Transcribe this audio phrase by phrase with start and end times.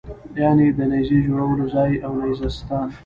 [0.41, 2.87] یعنې د نېزې جوړولو ځای او نېزه ستان.